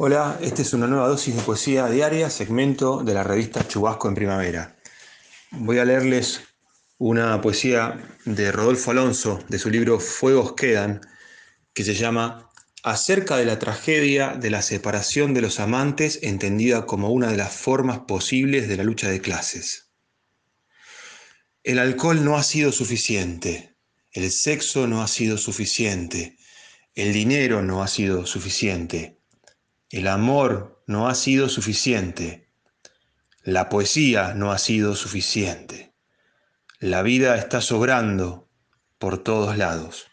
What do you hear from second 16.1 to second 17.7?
entendida como una de las